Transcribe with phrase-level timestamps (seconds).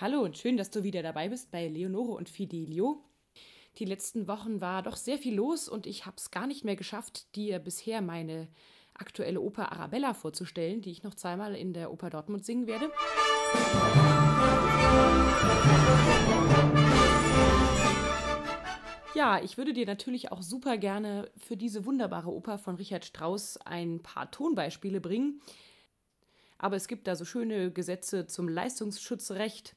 [0.00, 3.04] Hallo und schön, dass du wieder dabei bist bei Leonore und Fidelio.
[3.78, 6.74] Die letzten Wochen war doch sehr viel los und ich habe es gar nicht mehr
[6.74, 8.48] geschafft, dir bisher meine
[8.94, 12.90] aktuelle Oper Arabella vorzustellen, die ich noch zweimal in der Oper Dortmund singen werde.
[19.14, 23.58] Ja, ich würde dir natürlich auch super gerne für diese wunderbare Oper von Richard Strauss
[23.58, 25.40] ein paar Tonbeispiele bringen.
[26.58, 29.76] Aber es gibt da so schöne Gesetze zum Leistungsschutzrecht,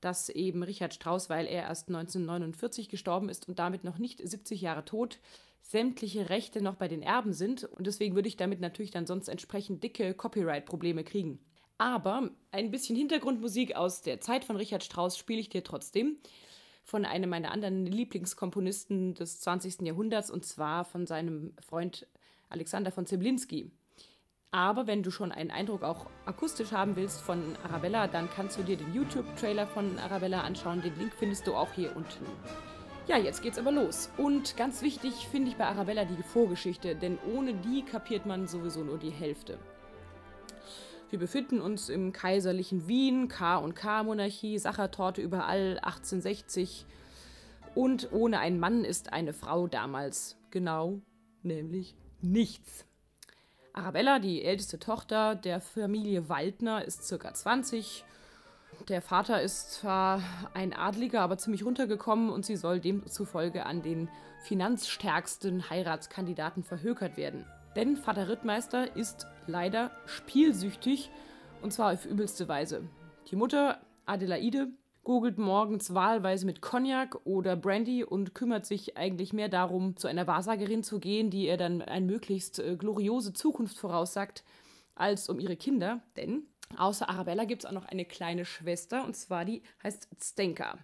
[0.00, 4.60] dass eben Richard Strauss, weil er erst 1949 gestorben ist und damit noch nicht 70
[4.60, 5.18] Jahre tot,
[5.62, 7.64] sämtliche Rechte noch bei den Erben sind.
[7.64, 11.40] Und deswegen würde ich damit natürlich dann sonst entsprechend dicke Copyright-Probleme kriegen.
[11.78, 16.16] Aber ein bisschen Hintergrundmusik aus der Zeit von Richard Strauss spiele ich dir trotzdem
[16.82, 19.82] von einem meiner anderen Lieblingskomponisten des 20.
[19.82, 22.06] Jahrhunderts und zwar von seinem Freund
[22.48, 23.70] Alexander von Zeblinski.
[24.50, 28.62] Aber wenn du schon einen Eindruck auch akustisch haben willst von Arabella, dann kannst du
[28.62, 30.80] dir den YouTube-Trailer von Arabella anschauen.
[30.80, 32.24] Den Link findest du auch hier unten.
[33.06, 34.10] Ja, jetzt geht's aber los.
[34.16, 38.82] Und ganz wichtig finde ich bei Arabella die Vorgeschichte, denn ohne die kapiert man sowieso
[38.84, 39.58] nur die Hälfte.
[41.10, 46.86] Wir befinden uns im kaiserlichen Wien, K&K-Monarchie, Sachertorte überall, 1860.
[47.74, 51.00] Und ohne einen Mann ist eine Frau damals genau,
[51.42, 52.87] nämlich nichts.
[53.78, 58.04] Arabella, die älteste Tochter der Familie Waldner, ist circa 20.
[58.88, 60.20] Der Vater ist zwar
[60.52, 64.08] ein Adliger, aber ziemlich runtergekommen und sie soll demzufolge an den
[64.42, 67.46] finanzstärksten Heiratskandidaten verhökert werden.
[67.76, 71.10] Denn Vater Rittmeister ist leider spielsüchtig
[71.62, 72.82] und zwar auf übelste Weise.
[73.30, 74.68] Die Mutter, Adelaide,
[75.08, 80.26] gurgelt morgens wahlweise mit Cognac oder Brandy und kümmert sich eigentlich mehr darum, zu einer
[80.26, 84.44] Wahrsagerin zu gehen, die ihr dann eine möglichst äh, gloriose Zukunft voraussagt,
[84.94, 86.02] als um ihre Kinder.
[86.18, 86.42] Denn
[86.76, 90.76] außer Arabella gibt es auch noch eine kleine Schwester und zwar die heißt Stenka.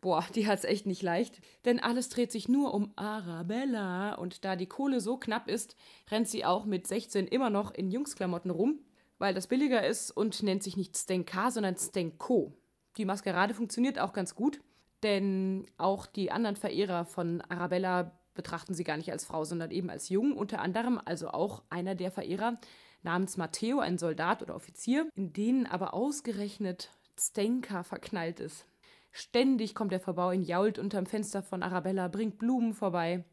[0.00, 4.56] Boah, die hat's echt nicht leicht, denn alles dreht sich nur um Arabella und da
[4.56, 5.76] die Kohle so knapp ist,
[6.10, 8.80] rennt sie auch mit 16 immer noch in Jungsklamotten rum,
[9.18, 12.58] weil das billiger ist und nennt sich nicht Stenka, sondern Stenko.
[12.96, 14.60] Die Maskerade funktioniert auch ganz gut,
[15.02, 19.90] denn auch die anderen Verehrer von Arabella betrachten sie gar nicht als Frau, sondern eben
[19.90, 22.58] als jung, unter anderem also auch einer der Verehrer
[23.02, 28.66] namens Matteo, ein Soldat oder Offizier, in denen aber ausgerechnet Stenka verknallt ist.
[29.10, 33.24] Ständig kommt er vorbei und jault unterm Fenster von Arabella, bringt Blumen vorbei.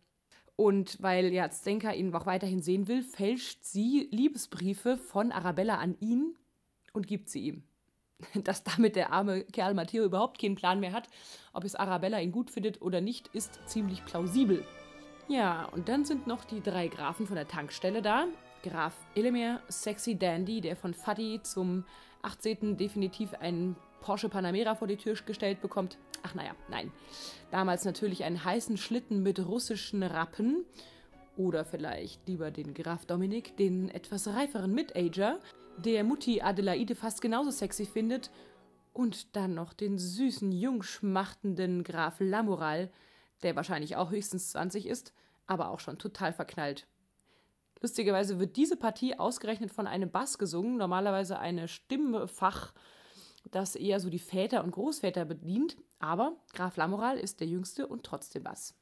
[0.57, 5.95] Und weil ja Stenka ihn auch weiterhin sehen will, fälscht sie Liebesbriefe von Arabella an
[6.01, 6.35] ihn
[6.91, 7.63] und gibt sie ihm.
[8.43, 11.07] Dass damit der arme Kerl Matteo überhaupt keinen Plan mehr hat,
[11.53, 14.65] ob es Arabella ihn gut findet oder nicht, ist ziemlich plausibel.
[15.27, 18.25] Ja, und dann sind noch die drei Grafen von der Tankstelle da.
[18.63, 21.85] Graf Elemer, Sexy Dandy, der von Fadi zum
[22.23, 22.77] 18.
[22.77, 25.97] definitiv einen Porsche Panamera vor die Tür gestellt bekommt.
[26.23, 26.91] Ach naja, nein.
[27.51, 30.65] Damals natürlich einen heißen Schlitten mit russischen Rappen.
[31.37, 35.39] Oder vielleicht lieber den Graf Dominik, den etwas reiferen Mid-Ager,
[35.85, 38.31] der Mutti Adelaide fast genauso sexy findet.
[38.93, 42.91] Und dann noch den süßen, jungschmachtenden Graf Lamoral,
[43.43, 45.13] der wahrscheinlich auch höchstens 20 ist,
[45.47, 46.87] aber auch schon total verknallt.
[47.81, 52.73] Lustigerweise wird diese Partie ausgerechnet von einem Bass gesungen, normalerweise eine Stimmfach-
[53.51, 58.03] das eher so die Väter und Großväter bedient, aber Graf Lamoral ist der Jüngste und
[58.03, 58.75] trotzdem was.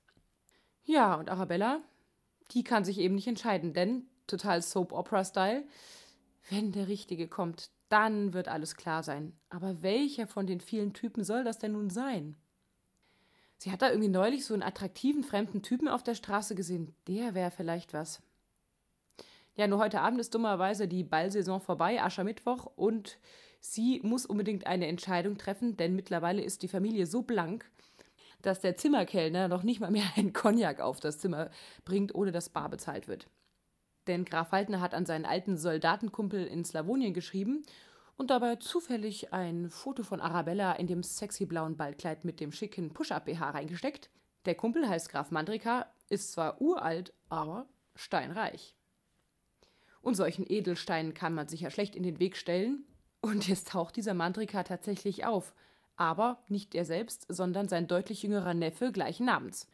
[0.84, 1.82] Ja, und Arabella,
[2.52, 5.66] die kann sich eben nicht entscheiden, denn total Soap-Opera-Style,
[6.50, 9.34] wenn der Richtige kommt, dann wird alles klar sein.
[9.50, 12.36] Aber welcher von den vielen Typen soll das denn nun sein?
[13.58, 16.94] Sie hat da irgendwie neulich so einen attraktiven fremden Typen auf der Straße gesehen.
[17.08, 18.22] Der wäre vielleicht was.
[19.56, 23.18] Ja, nur heute Abend ist dummerweise die Ballsaison vorbei, Aschermittwoch, und
[23.60, 27.66] sie muss unbedingt eine Entscheidung treffen, denn mittlerweile ist die Familie so blank,
[28.44, 31.50] dass der Zimmerkellner noch nicht mal mehr einen Cognac auf das Zimmer
[31.86, 33.28] bringt, ohne dass bar bezahlt wird.
[34.08, 37.64] Denn Graf Haltner hat an seinen alten Soldatenkumpel in Slawonien geschrieben
[38.16, 42.94] und dabei zufällig ein Foto von Arabella in dem sexy blauen Ballkleid mit dem schicken
[42.94, 44.10] Push-Up-BH reingesteckt.
[44.46, 48.74] Der Kumpel heißt Graf Mandrika, ist zwar uralt, aber steinreich.
[50.02, 52.86] Und solchen Edelsteinen kann man sich ja schlecht in den Weg stellen.
[53.20, 55.54] Und jetzt taucht dieser Mandrika tatsächlich auf.
[55.98, 59.68] Aber nicht er selbst, sondern sein deutlich jüngerer Neffe gleichen Namens.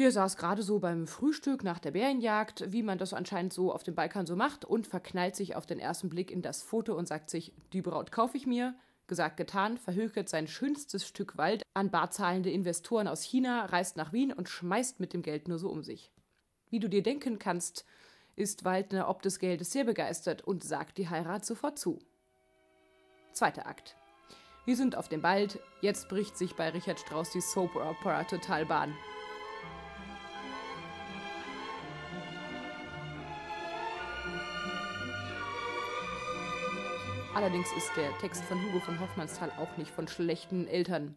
[0.00, 3.82] Der saß gerade so beim Frühstück nach der Bärenjagd, wie man das anscheinend so auf
[3.82, 7.06] dem Balkan so macht, und verknallt sich auf den ersten Blick in das Foto und
[7.06, 8.74] sagt sich, die Braut kaufe ich mir.
[9.08, 14.32] Gesagt, getan, verhökert sein schönstes Stück Wald an barzahlende Investoren aus China, reist nach Wien
[14.32, 16.10] und schmeißt mit dem Geld nur so um sich.
[16.70, 17.84] Wie du dir denken kannst,
[18.36, 21.98] ist Waldner ob des Geldes sehr begeistert und sagt die Heirat sofort zu.
[23.34, 23.96] Zweiter Akt.
[24.64, 28.64] Wir sind auf dem Wald, jetzt bricht sich bei Richard Strauss die Soap Opera total
[28.64, 28.94] Bahn.
[37.32, 41.14] Allerdings ist der Text von Hugo von Hoffmannsthal auch nicht von schlechten Eltern.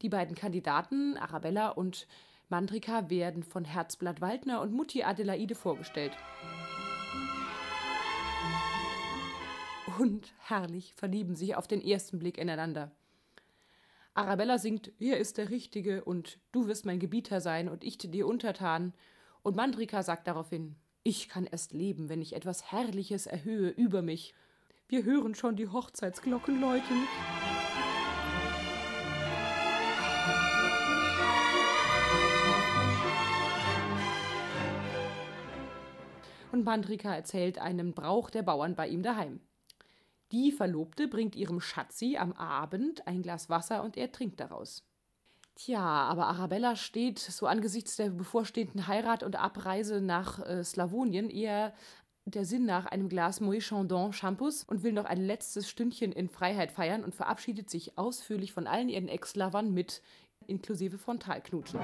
[0.00, 2.06] Die beiden Kandidaten, Arabella und
[2.48, 6.16] Mandrika, werden von Herzblatt Waldner und Mutti Adelaide vorgestellt.
[9.98, 12.90] Und herrlich verlieben sich auf den ersten Blick ineinander.
[14.14, 18.26] Arabella singt Er ist der Richtige und Du wirst mein Gebieter sein und ich dir
[18.26, 18.94] untertan.
[19.42, 24.34] Und Mandrika sagt daraufhin Ich kann erst leben, wenn ich etwas Herrliches erhöhe über mich.
[24.90, 27.06] Wir hören schon die Hochzeitsglocken läuten.
[36.52, 39.40] Und Mandrika erzählt einen Brauch der Bauern bei ihm daheim.
[40.32, 44.84] Die Verlobte bringt ihrem Schatzi am Abend ein Glas Wasser und er trinkt daraus.
[45.54, 51.74] Tja, aber Arabella steht so angesichts der bevorstehenden Heirat und Abreise nach äh, Slawonien eher
[52.34, 56.28] der Sinn nach einem Glas Moët Chandon Shampoos und will noch ein letztes Stündchen in
[56.28, 60.02] Freiheit feiern und verabschiedet sich ausführlich von allen ihren Ex-Lovern mit,
[60.46, 61.80] inklusive Frontalknutschen.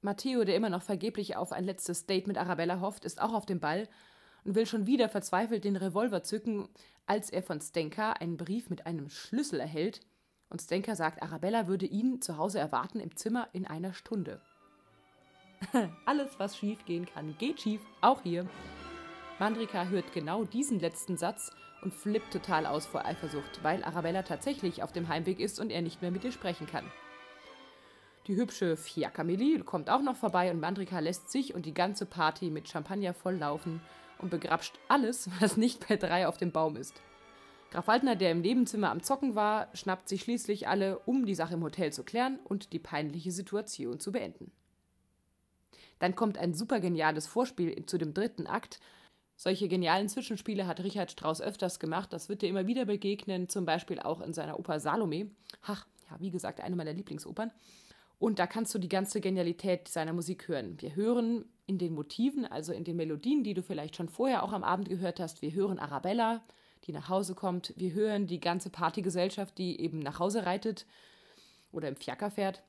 [0.00, 3.46] Matteo, der immer noch vergeblich auf ein letztes Date mit Arabella hofft, ist auch auf
[3.46, 3.88] dem Ball
[4.44, 6.68] und will schon wieder verzweifelt den Revolver zücken,
[7.06, 10.00] als er von Stenka einen Brief mit einem Schlüssel erhält.
[10.50, 14.40] Und Stenka sagt, Arabella würde ihn zu Hause erwarten im Zimmer in einer Stunde.
[16.04, 18.46] Alles, was schief gehen kann, geht schief, auch hier.
[19.38, 21.50] Mandrika hört genau diesen letzten Satz
[21.82, 25.82] und flippt total aus vor Eifersucht, weil Arabella tatsächlich auf dem Heimweg ist und er
[25.82, 26.90] nicht mehr mit ihr sprechen kann.
[28.26, 32.48] Die hübsche Fiakameli kommt auch noch vorbei und Mandrika lässt sich und die ganze Party
[32.50, 33.82] mit Champagner volllaufen
[34.18, 37.02] und begrapscht alles, was nicht bei drei auf dem Baum ist.
[37.70, 41.54] Graf Waldner, der im Nebenzimmer am Zocken war, schnappt sich schließlich alle, um die Sache
[41.54, 44.52] im Hotel zu klären und die peinliche Situation zu beenden.
[45.98, 48.80] Dann kommt ein super geniales Vorspiel zu dem dritten Akt.
[49.36, 52.12] Solche genialen Zwischenspiele hat Richard Strauss öfters gemacht.
[52.12, 55.30] Das wird dir immer wieder begegnen, zum Beispiel auch in seiner Oper Salome.
[55.62, 57.50] Ach, ja, wie gesagt, eine meiner Lieblingsopern.
[58.18, 60.80] Und da kannst du die ganze Genialität seiner Musik hören.
[60.80, 64.52] Wir hören in den Motiven, also in den Melodien, die du vielleicht schon vorher auch
[64.52, 66.44] am Abend gehört hast, wir hören Arabella,
[66.84, 67.72] die nach Hause kommt.
[67.76, 70.86] Wir hören die ganze Partygesellschaft, die eben nach Hause reitet
[71.72, 72.62] oder im Fiaker fährt.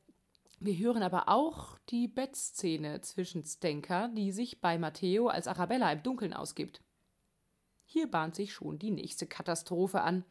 [0.59, 6.01] Wir hören aber auch die Bettszene zwischen Stenka, die sich bei Matteo als Arabella im
[6.01, 6.81] Dunkeln ausgibt.
[7.83, 10.23] Hier bahnt sich schon die nächste Katastrophe an.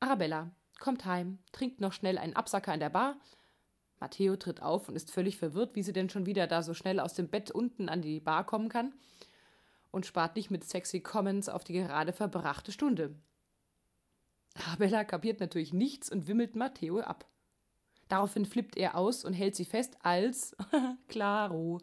[0.00, 3.16] Arabella kommt heim, trinkt noch schnell einen Absacker in der Bar.
[4.00, 7.00] Matteo tritt auf und ist völlig verwirrt, wie sie denn schon wieder da so schnell
[7.00, 8.94] aus dem Bett unten an die Bar kommen kann
[9.90, 13.14] und spart nicht mit sexy Comments auf die gerade verbrachte Stunde.
[14.54, 17.26] Arabella kapiert natürlich nichts und wimmelt Matteo ab.
[18.14, 20.56] Daraufhin flippt er aus und hält sie fest, als,
[21.08, 21.80] klaro,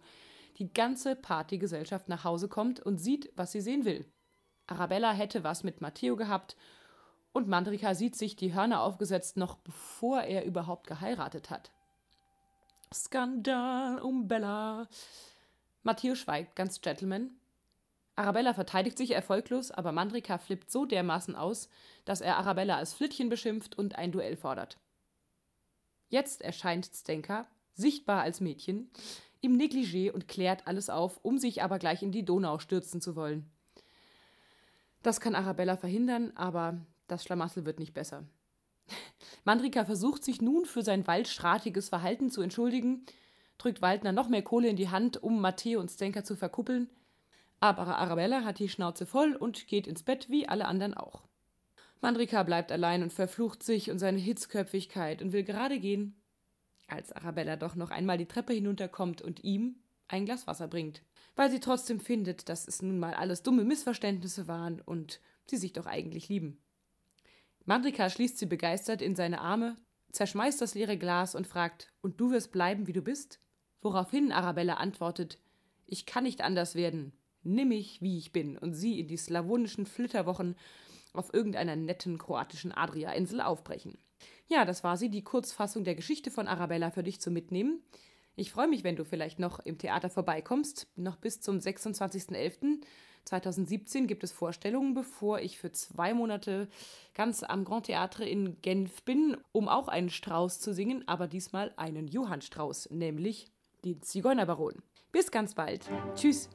[0.59, 4.05] die ganze Partygesellschaft nach Hause kommt und sieht, was sie sehen will.
[4.65, 6.55] Arabella hätte was mit Matteo gehabt
[7.33, 11.69] und Mandrika sieht sich die Hörner aufgesetzt, noch bevor er überhaupt geheiratet hat.
[12.93, 14.87] Skandal um Bella.
[15.83, 17.31] Matteo schweigt, ganz Gentleman.
[18.15, 21.67] Arabella verteidigt sich erfolglos, aber Mandrika flippt so dermaßen aus,
[22.05, 24.77] dass er Arabella als Flittchen beschimpft und ein Duell fordert.
[26.11, 28.91] Jetzt erscheint Stenka, sichtbar als Mädchen,
[29.39, 33.15] im Negligé und klärt alles auf, um sich aber gleich in die Donau stürzen zu
[33.15, 33.49] wollen.
[35.03, 38.25] Das kann Arabella verhindern, aber das Schlamassel wird nicht besser.
[39.45, 43.05] Mandrika versucht sich nun für sein waldstratiges Verhalten zu entschuldigen,
[43.57, 46.89] drückt Waldner noch mehr Kohle in die Hand, um Matteo und Stenka zu verkuppeln,
[47.61, 51.23] aber Arabella hat die Schnauze voll und geht ins Bett wie alle anderen auch.
[52.01, 56.19] Mandrika bleibt allein und verflucht sich und seine Hitzköpfigkeit und will gerade gehen,
[56.87, 59.75] als Arabella doch noch einmal die Treppe hinunterkommt und ihm
[60.07, 61.03] ein Glas Wasser bringt,
[61.35, 65.73] weil sie trotzdem findet, dass es nun mal alles dumme Missverständnisse waren und sie sich
[65.73, 66.57] doch eigentlich lieben.
[67.65, 69.75] Mandrika schließt sie begeistert in seine Arme,
[70.11, 73.39] zerschmeißt das leere Glas und fragt: Und du wirst bleiben, wie du bist?
[73.81, 75.39] Woraufhin Arabella antwortet:
[75.85, 77.13] Ich kann nicht anders werden.
[77.43, 80.55] Nimm mich, wie ich bin, und sie in die slawonischen Flitterwochen
[81.13, 83.97] auf irgendeiner netten kroatischen Adria-Insel aufbrechen.
[84.47, 87.81] Ja, das war sie, die Kurzfassung der Geschichte von Arabella für dich zu mitnehmen.
[88.35, 90.87] Ich freue mich, wenn du vielleicht noch im Theater vorbeikommst.
[90.95, 96.69] Noch bis zum 26.11.2017 gibt es Vorstellungen, bevor ich für zwei Monate
[97.13, 101.73] ganz am Grand Theatre in Genf bin, um auch einen Strauß zu singen, aber diesmal
[101.75, 103.51] einen Johann Strauß, nämlich
[103.83, 104.75] den Zigeunerbaron.
[105.11, 105.89] Bis ganz bald.
[106.15, 106.49] Tschüss.